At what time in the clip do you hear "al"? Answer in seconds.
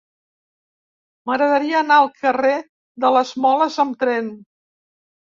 2.05-2.11